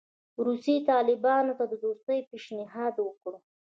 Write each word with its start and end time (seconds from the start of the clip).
روسیې 0.45 0.77
طالبانو 0.89 1.53
ته 1.59 1.65
د 1.71 1.73
دوستۍ 1.83 2.19
پېشنهاد 2.29 2.95
وکړ. 3.01 3.33